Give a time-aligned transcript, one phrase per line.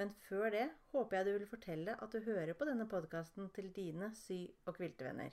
[0.00, 3.70] Men før det håper jeg du vil fortelle at du hører på denne podkasten til
[3.74, 5.30] dine sy- og kviltevenner.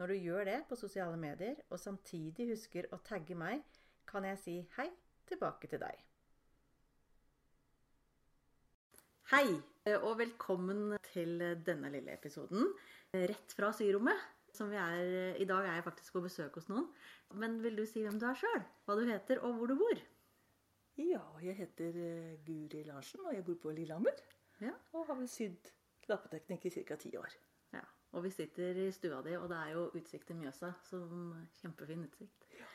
[0.00, 3.62] Når du gjør det på sosiale medier, og samtidig husker å tagge meg,
[4.10, 4.88] kan jeg si hei
[5.28, 6.02] tilbake til deg.
[9.30, 9.46] Hei,
[10.00, 12.72] og velkommen til denne lille episoden
[13.14, 14.18] rett fra syrommet.
[14.50, 16.88] Som vi er, I dag er jeg faktisk på besøk hos noen.
[17.38, 18.64] Men vil du si hvem du er sjøl?
[18.82, 20.00] Hva du heter, og hvor du bor?
[20.98, 24.18] Ja, jeg heter eh, Guri Larsen, og jeg bor på Lillehammer.
[24.60, 24.74] Ja.
[24.92, 25.70] Og har vel sydd
[26.10, 26.96] lappeteknikk i ca.
[26.96, 27.36] ti år.
[27.72, 30.72] Ja, Og vi sitter i stua di, og det er jo utsikt til Mjøsa.
[30.82, 32.46] Som kjempefin utsikt.
[32.58, 32.66] Ja.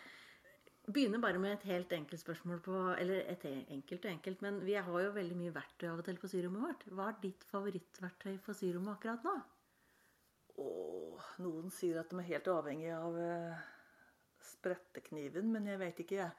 [0.86, 4.74] Begynner bare med et helt enkelt spørsmål på Eller et enkelt og enkelt, men vi
[4.74, 6.86] har jo veldig mye verktøy av og til på syrommet vårt.
[6.94, 9.34] Hva er ditt favorittverktøy for syrommet akkurat nå?
[10.62, 13.64] Åh, noen sier at de er helt avhengig av eh,
[14.54, 16.32] sprettekniven, men jeg vet ikke, jeg.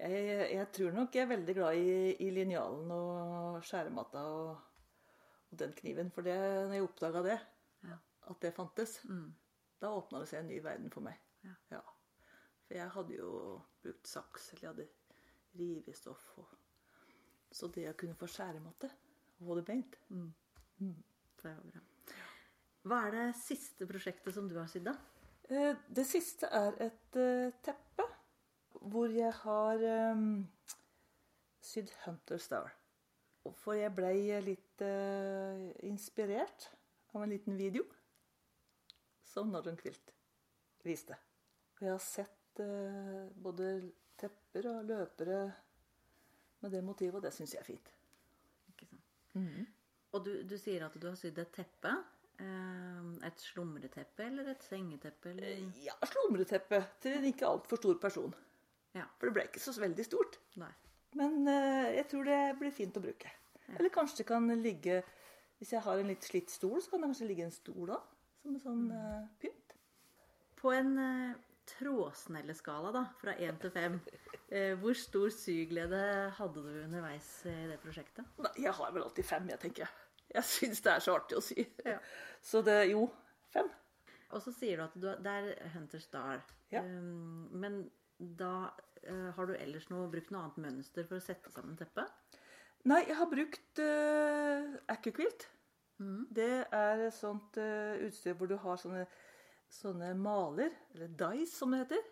[0.00, 4.60] Jeg, jeg tror nok jeg er veldig glad i, i linjalen og skjærematta og,
[5.50, 6.10] og, den kniven.
[6.14, 6.36] For det,
[6.70, 7.38] når jeg oppdaga det,
[7.84, 7.96] Ja.
[8.30, 9.34] at det fantes, Mm.
[9.80, 11.18] da åpna det seg en ny verden for meg.
[11.44, 11.80] Ja.
[12.66, 14.88] For jeg hadde jo brukt saks, eller jeg hadde
[15.58, 16.26] rivestoff.
[16.38, 16.48] Og,
[17.52, 18.90] så det å kunne få skjærematte
[19.40, 19.96] og få det beint
[21.40, 21.80] Det er jo bra.
[22.86, 24.94] Hva er det siste prosjektet som du har sydd, da?
[25.50, 28.06] Eh, Det siste er et eh, teppe
[28.80, 29.82] hvor jeg har
[30.14, 30.46] um,
[31.60, 32.70] sydd Hunter Star.
[33.56, 34.12] For jeg ble
[34.44, 36.70] litt uh, inspirert
[37.14, 37.84] av en liten video
[39.26, 40.12] som Northern Quilt
[40.84, 41.16] viste.
[41.78, 43.72] Og jeg har sett uh, både
[44.20, 45.40] tepper og løpere
[46.60, 47.92] med det motivet, og det syns jeg er fint.
[48.68, 49.06] Ikke sant?
[50.12, 51.92] Og du, du sier at du har sydd et teppe.
[52.42, 55.30] eh, Et slumreteppe eller et sengeteppe?
[55.30, 55.62] Eller?
[55.80, 58.34] Ja, slumreteppe til en ikke altfor stor person.
[58.96, 59.06] Ja.
[59.18, 60.40] For det ble ikke så veldig stort.
[60.60, 60.70] Nei.
[61.18, 63.30] Men eh, jeg tror det blir fint å bruke.
[63.76, 65.02] Eller kanskje det kan ligge
[65.60, 68.12] Hvis jeg har en litt slitt stol, så kan det kanskje ligge en stol òg.
[68.40, 69.74] Som en sånn eh, pynt.
[70.60, 71.34] På en eh,
[71.74, 73.98] trådsnelleskala da, fra én til fem,
[74.56, 76.00] eh, hvor stor syglede
[76.38, 78.24] hadde du underveis i det prosjektet?
[78.40, 79.92] Nei, jeg har vel alltid fem, jeg tenker.
[80.30, 81.64] Jeg syns det er så artig å sy.
[81.84, 81.98] Ja.
[82.50, 83.04] Så det Jo,
[83.52, 83.68] fem.
[84.30, 86.44] Og så sier du at du, det er Hunter Star.
[86.70, 86.84] Ja.
[86.86, 87.80] Um, men
[88.20, 88.70] da
[89.02, 92.36] eh, har du ellers noe, brukt noe annet mønster for å sette sammen teppet?
[92.88, 95.48] Nei, jeg har brukt uh, Accuquilt.
[96.32, 99.02] Det er et sånt uh, utstyr hvor du har sånne,
[99.68, 102.06] sånne maler, eller dice som det heter.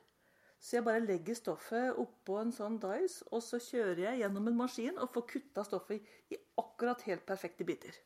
[0.61, 4.59] Så jeg bare legger stoffet oppå en sånn dice, og så kjører jeg gjennom en
[4.59, 7.97] maskin og får kutta stoffet i, i akkurat helt perfekte biter.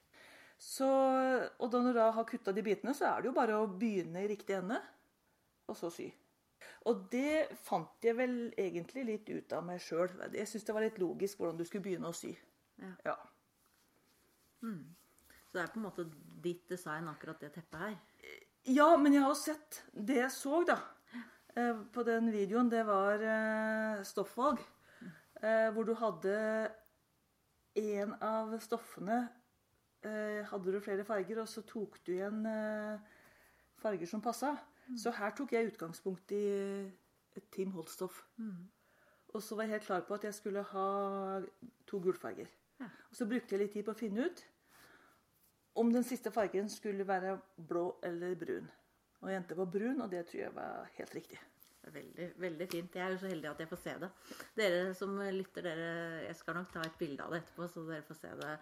[0.62, 3.58] Så, og da når du da har kutta de bitene, så er det jo bare
[3.58, 4.78] å begynne i riktig ende,
[5.66, 6.12] og så sy.
[6.90, 10.10] Og det fant jeg vel egentlig litt ut av meg sjøl.
[10.34, 12.32] Jeg syns det var litt logisk hvordan du skulle begynne å sy.
[12.82, 12.94] Ja.
[13.06, 13.16] Ja.
[14.62, 16.06] Så det er på en måte
[16.42, 17.96] ditt design, akkurat det teppet her.
[18.70, 20.76] Ja, men jeg har jo sett Det jeg så, da,
[21.56, 24.62] eh, på den videoen, det var eh, stoffvalg.
[25.42, 26.70] eh, Hvor du hadde
[27.74, 29.28] én av stoffene
[30.02, 32.40] Hadde du flere farger, og så tok du igjen
[33.78, 34.56] farger som passa.
[34.98, 36.44] Så her tok jeg utgangspunkt i
[37.54, 38.22] Team Holdstoff.
[38.36, 38.68] Mm.
[39.32, 40.88] Og så var jeg helt klar på at jeg skulle ha
[41.88, 42.50] to gulfarger.
[42.80, 42.88] Ja.
[43.10, 44.42] Og så brukte jeg litt tid på å finne ut
[45.80, 48.68] om den siste fargen skulle være blå eller brun.
[49.22, 51.40] Og jeg endte på brun, og det tror jeg var helt riktig.
[51.82, 52.94] Veldig, veldig fint.
[52.94, 54.10] Jeg er jo så heldig at jeg får se det.
[54.58, 55.88] Dere som lytter, dere,
[56.28, 58.52] jeg skal nok ta et bilde av det etterpå, så dere får se det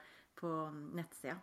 [0.41, 0.52] på
[0.97, 1.37] nettsida.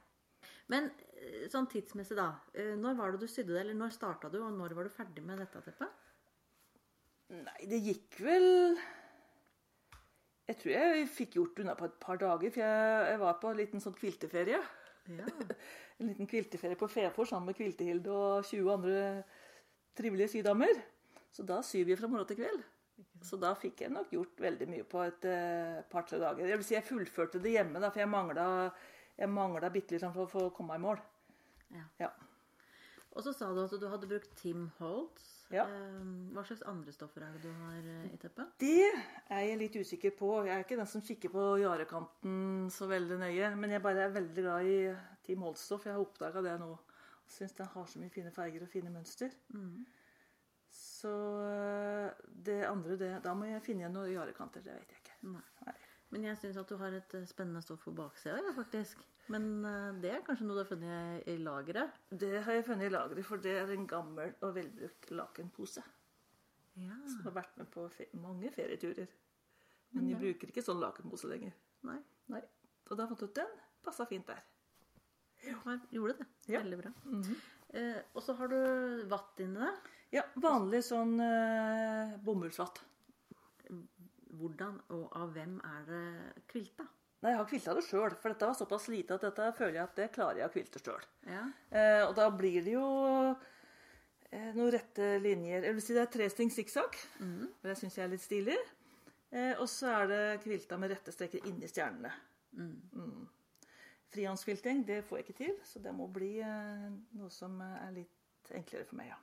[0.72, 2.31] Men eh, sånn tidsmessig, da.
[2.58, 4.94] eh, Når var det du sydde det, eller når starta du, og når var du
[4.94, 6.04] ferdig med dette teppet?
[7.28, 8.78] Nei, det gikk vel
[10.48, 13.60] Jeg tror jeg fikk gjort unna på et par dager, for jeg, var på en
[13.60, 14.62] liten sånn kvilteferie.
[15.12, 15.28] Ja.
[15.98, 18.98] En liten kvilteferie på Fefor sammen med Kviltehilde og 20 andre
[19.98, 20.78] trivelige sydamer.
[21.34, 22.60] Så da syr vi fra morgen til kveld.
[23.25, 26.46] Så da fikk jeg nok gjort veldig mye på et uh, par-tre dager.
[26.46, 28.46] Jeg vil si jeg fullførte det hjemme, da, for jeg mangla,
[29.18, 31.04] jeg mangla bitte litt for, for å komme meg i mål.
[31.75, 31.86] Ja.
[32.00, 32.12] Ja.
[33.18, 35.25] Og så sa du at du hadde brukt Tim Holtz.
[35.50, 35.64] Ja.
[35.64, 36.02] Eh,
[36.36, 38.52] Hva slags andre stoffer er det du har eh, i teppet?
[38.62, 38.92] Det
[39.34, 40.31] er jeg litt usikker på.
[40.46, 43.54] Jeg er ikke den som kikker på jarekanten så veldig nøye.
[43.58, 44.78] Men jeg bare er veldig glad i
[45.25, 45.88] Tim Holtz-stoff.
[45.88, 46.75] Jeg har oppdaga det nå.
[47.28, 49.34] Syns den har så mye fine farger og fine mønster.
[49.56, 49.81] Mm.
[50.78, 51.16] Så
[51.48, 52.12] eh,
[52.46, 54.62] det andre, det Da må jeg finne igjen noen jarekanter.
[54.62, 55.18] Det vet jeg ikke.
[55.34, 55.46] Nei.
[55.66, 55.78] Nei.
[56.13, 59.01] Men jeg syns at du har et eh, spennende stoff på baksida, ja, faktisk.
[59.33, 61.98] Men eh, det er kanskje noe du har funnet i lageret?
[62.09, 65.83] Det har jeg funnet i lageret, for det er en gammel og velbrukt lakenpose.
[66.77, 66.95] Ja.
[67.09, 69.09] Som har vært med på fe mange ferieturer.
[69.95, 71.56] Men jeg bruker ikke sånn lakenpose lenger.
[71.88, 71.98] Nei.
[72.31, 72.44] Nei.
[72.88, 74.44] Og da fant jeg ut den passa fint der.
[75.45, 75.77] Ja.
[75.94, 76.27] gjorde det.
[76.48, 76.62] Ja.
[76.63, 76.92] Veldig bra.
[77.06, 77.38] Mhm.
[77.77, 78.59] Eh, og så har du
[79.12, 79.74] vatt inni det.
[80.15, 82.80] Ja, vanlig sånn eh, bomullsvatt.
[84.38, 86.04] Hvordan og av hvem er det
[86.51, 86.86] kvilta?
[87.24, 89.84] Nei, jeg har kvilta det sjøl, for dette var såpass lite at dette føler jeg
[89.88, 91.06] at det klarer jeg å kvilte sjøl.
[91.25, 91.45] Ja.
[91.74, 92.84] Eh, og da blir det jo
[94.30, 95.66] eh, noen rette linjer.
[95.66, 97.48] Jeg vil si det er trestring sikksakk, Mm.
[97.50, 98.57] og det syns jeg er litt stilig.
[99.31, 102.13] Eh, og så er det kvilta med rette streker inni stjernene.
[102.54, 102.75] Mm.
[102.94, 103.25] Mm.
[104.13, 106.86] Frihåndskvilting det får jeg ikke til, så det må bli eh,
[107.18, 109.18] noe som er litt enklere for meg, ja.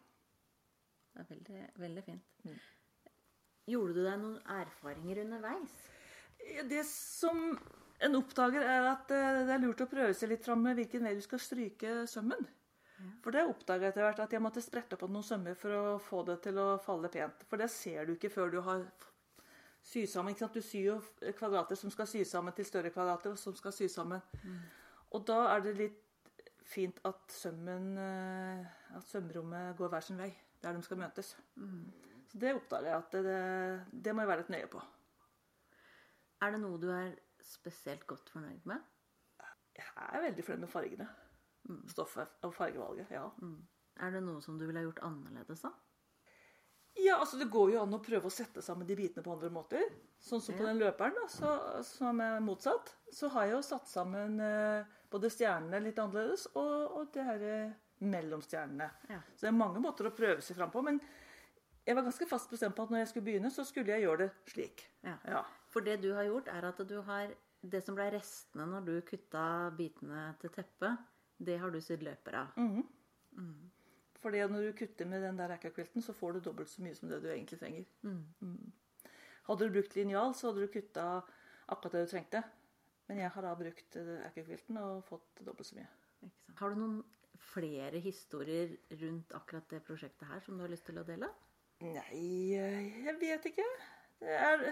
[1.14, 2.32] Det er veldig, veldig fint.
[2.44, 2.58] Mm.
[3.70, 5.78] Gjorde du deg noen erfaringer underveis?
[6.69, 7.46] Det som
[8.05, 11.06] en oppdager, er at eh, det er lurt å prøve seg litt fram med hvilken
[11.06, 12.44] vei du skal stryke sømmen.
[13.25, 15.82] For det oppdaga jeg etter hvert at jeg måtte sprette på noen sømmer for å
[16.00, 17.44] få det til å falle pent.
[17.50, 18.84] For det ser du ikke før du har
[19.84, 20.37] sy sammen.
[20.37, 20.96] Du syr jo
[21.37, 24.22] kvadrater som skal sy sammen til større kvadrater, og som skal sy sammen.
[25.12, 26.00] Og da er det litt
[26.64, 28.64] fint at sømmen eh,
[28.96, 30.31] At sømrommet går hver sin vei,
[30.62, 31.34] der de skal møtes.
[32.34, 33.42] Så det oppdager jeg at det,
[34.04, 34.82] det må jeg være litt nøye på.
[36.42, 37.12] Er det noe du er
[37.44, 38.82] spesielt godt fornøyd med?
[39.75, 41.06] Jeg er veldig fornøyd med fargene.
[41.90, 43.14] Stoffet og fargevalget.
[43.14, 43.28] Ja.
[44.02, 45.70] Er det noe som du ville gjort annerledes, da?
[46.94, 49.50] ja, altså det går jo an å prøve å sette sammen de bitene på andre
[49.52, 49.82] måter.
[50.22, 51.54] Sånn som på den løperen, da, så,
[51.86, 52.94] som er motsatt.
[53.12, 57.44] Så har jeg jo satt sammen eh, både stjernene litt annerledes og, og det her
[57.48, 57.75] eh,
[58.06, 58.88] mellom stjernene.
[59.10, 59.20] Ja.
[59.34, 60.84] Så det er mange måter å prøve seg fram på.
[60.86, 61.00] Men
[61.84, 64.25] jeg var ganske fast bestemt på at når jeg skulle begynne, så skulle jeg gjøre
[64.25, 64.86] det slik.
[65.04, 65.16] Ja.
[65.28, 65.42] Ja.
[65.72, 67.34] For det du har gjort, er at du har
[67.64, 70.98] Det som ble restene når du kutta bitene til teppet,
[71.40, 72.58] det har du sydd løper av.
[72.60, 73.70] Mhm.
[74.20, 77.08] Fordi når du kutter med den der rackakvilten, så får du dobbelt så mye som
[77.08, 77.84] det du egentlig trenger.
[78.02, 78.72] Mm.
[79.48, 81.22] Hadde du brukt linjal, så hadde du kutta
[81.69, 82.42] akkurat det du trengte.
[83.08, 85.88] Men jeg har da brukt rackakvilten og fått dobbelt så mye.
[86.60, 87.02] Har du noen
[87.52, 91.28] flere historier rundt akkurat det prosjektet her som du har lyst til å dele?
[91.82, 93.66] Nei, jeg vet ikke.
[94.20, 94.62] Det er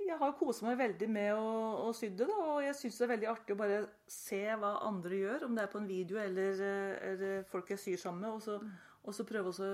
[0.00, 1.48] Jeg har koset meg veldig med å,
[1.86, 4.70] å sy det, da, og jeg syns det er veldig artig å bare se hva
[4.88, 6.62] andre gjør, om det er på en video eller,
[7.10, 8.56] eller folk jeg syr sammen med, og så,
[9.04, 9.68] og så prøve å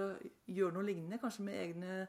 [0.51, 2.01] gjøre noe lignende, kanskje med egne,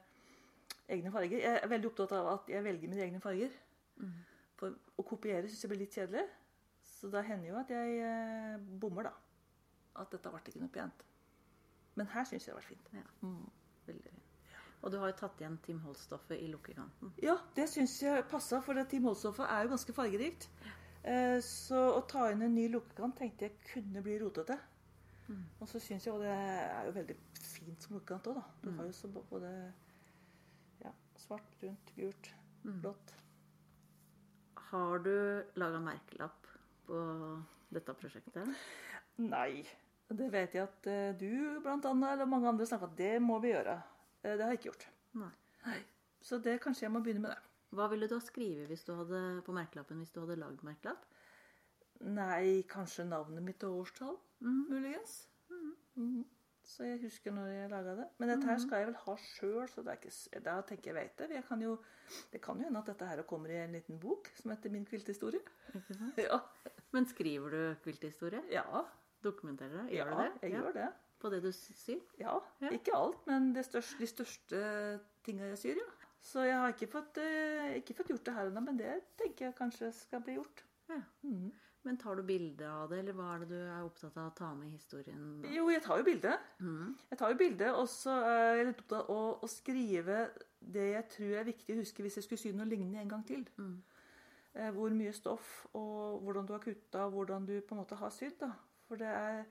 [0.97, 1.45] egne farger.
[1.45, 3.53] Jeg er veldig opptatt av at jeg velger mine egne farger.
[4.57, 6.25] For å kopiere syns jeg blir litt kjedelig.
[6.87, 9.13] Så da hender jo at jeg eh, bommer, da.
[10.01, 11.05] At dette ble ikke noe pent.
[11.97, 12.89] Men her syns jeg det har vært fint.
[12.93, 13.33] Ja.
[13.87, 14.23] Veldig fint.
[14.85, 17.11] Og du har jo tatt igjen Tim Holst-stoffet i lukkekanten.
[17.25, 20.45] Ja, det syns jeg passa, for Team Holstoffet er jo ganske fargerikt.
[21.03, 24.59] Eh, Så å ta inn en ny lukkekant tenkte jeg kunne bli rotete.
[25.59, 28.43] Og så syns jeg, og det er jo veldig fint som lukkekant òg, da.
[28.63, 29.49] Du har jo så både
[30.85, 32.29] ja, svart, rundt, gult,
[32.63, 33.11] blått.
[34.69, 35.11] Har du
[35.59, 36.47] laga merkelapp
[36.87, 37.01] på
[37.75, 38.53] dette prosjektet?
[39.17, 39.65] Nei.
[40.09, 43.39] Det vet jeg at eh, du blant annet, eller mange andre snakker at det må
[43.43, 43.75] vi gjøre.
[44.23, 44.87] Eh, Det har jeg ikke gjort.
[45.19, 45.31] Nei.
[45.65, 45.79] Nei.
[46.23, 47.41] Så det kanskje jeg må begynne med det.
[47.75, 51.03] Hva ville du ha skrevet hvis du hadde, på merkelappen hvis du hadde lagd merkelapp?
[52.07, 55.25] Nei, kanskje navnet mitt og årstall, muligens.
[55.51, 56.23] Mhm.
[56.67, 58.05] Så jeg husker når jeg laga det.
[58.19, 60.95] Men dette her skal jeg vel ha sjøl, så det er ikke, da tenker jeg
[60.97, 61.29] vet det.
[61.37, 61.77] Jeg kan jo,
[62.33, 64.85] det kan jo hende at dette her kommer i en liten bok som heter Min
[64.85, 65.39] kviltehistorie.
[66.19, 66.41] Ja.
[66.91, 68.43] Men skriver du kvilthistorie?
[68.51, 68.83] ja,
[69.27, 69.91] Dokumenterer det?
[69.99, 70.31] ja Gjør du det?
[70.41, 70.61] jeg Ja.
[70.63, 70.87] gjør det.
[71.19, 72.01] På det du syr?
[72.21, 72.69] Ja, Ja.
[72.75, 74.59] Ikke alt, men det største, de største
[75.25, 75.91] tinga jeg syr, ja.
[76.27, 79.45] Så jeg har ikke fått, eh, ikke fått gjort det her ennå, men det tenker
[79.47, 80.63] jeg kanskje skal bli gjort.
[80.89, 81.01] Ja.
[81.23, 81.51] Mm.
[81.85, 84.35] Men tar du bilde av det, eller hva er det du er opptatt av å
[84.35, 85.41] ta med i historien?
[85.41, 85.47] da?
[85.55, 86.33] Jo, jeg tar jo bilde.
[86.59, 86.97] Mm.
[87.11, 90.17] Jeg tar jo bilde, og så er jeg litt opptatt av å, å skrive
[90.59, 93.23] det jeg tror er viktig å huske hvis jeg skulle sy noe lignende en gang
[93.25, 93.47] til.
[93.57, 93.77] Mm.
[94.73, 98.37] Hvor mye stoff, og hvordan du har kutta, hvordan du på en måte har sydd.
[98.41, 98.51] da.
[98.87, 99.43] For det er,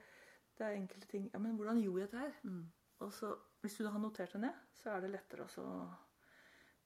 [0.57, 2.37] det er enkelte ting Ja, men hvordan gjorde jeg dette her?
[2.43, 2.63] Mm.
[3.05, 5.67] Og så, hvis du har notert det ned, så er det lettere å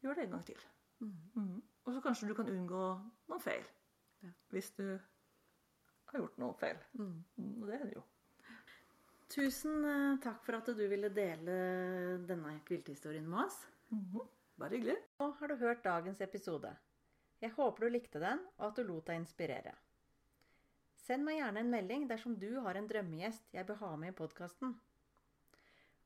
[0.03, 0.65] gjøre det en gang til.
[0.99, 1.13] Mm.
[1.35, 1.61] Mm.
[1.85, 2.81] Og så kanskje du kan unngå
[3.31, 3.63] noen feil.
[4.21, 4.33] Ja.
[4.53, 4.85] Hvis du
[6.11, 6.77] har gjort noe feil.
[6.99, 7.13] Mm.
[7.37, 8.03] Mm, Og det hender jo.
[9.31, 11.53] Tusen eh, takk for at du ville dele
[12.27, 13.61] denne kviltehistorien med oss.
[13.95, 14.19] Mhm.
[14.59, 14.97] Bare hyggelig.
[15.21, 16.69] Nå har du hørt dagens episode.
[17.41, 19.71] Jeg håper du likte den, og at du lot deg inspirere.
[21.11, 24.15] Send meg gjerne en melding dersom du har en drømmegjest jeg bør ha med i
[24.15, 24.69] podkasten.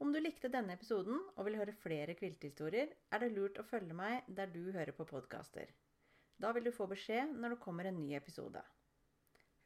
[0.01, 3.93] Om du likte denne episoden og vil høre flere kviltehistorier, er det lurt å følge
[3.93, 5.69] meg der du hører på podkaster.
[6.41, 8.63] Da vil du få beskjed når det kommer en ny episode.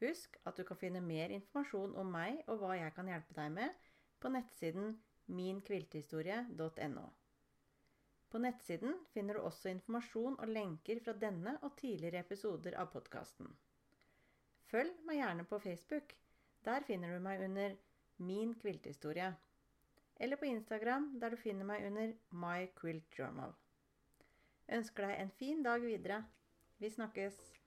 [0.02, 3.56] Husk at du kan finne mer informasjon om meg og hva jeg kan hjelpe deg
[3.56, 3.88] med,
[4.20, 4.92] på nettsiden
[5.40, 7.06] minkviltehistorie.no.
[8.28, 13.48] På nettsiden finner du også informasjon og lenker fra denne og tidligere episoder av podkasten.
[14.70, 16.12] Følg meg gjerne på Facebook.
[16.64, 17.76] Der finner du meg under
[18.20, 19.32] Min kviltehistorie.
[20.20, 23.54] Eller på Instagram, der du finner meg under My Quilt Journal.
[24.68, 26.22] Ønsker deg en fin dag videre.
[26.78, 27.59] Vi snakkes!